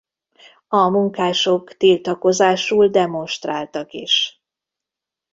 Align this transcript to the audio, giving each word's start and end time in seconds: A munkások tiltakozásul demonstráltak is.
A 0.67 0.89
munkások 0.89 1.77
tiltakozásul 1.77 2.87
demonstráltak 2.87 3.91
is. 3.93 4.43